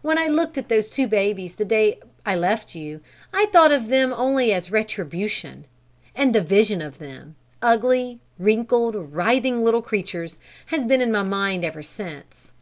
[0.00, 3.00] When I looked at those two babies the day I left you,
[3.34, 5.64] I thought of them only as retribution;
[6.14, 11.64] and the vision of them ugly, wrinkled, writhing little creatures has been in my mind
[11.64, 12.52] ever since."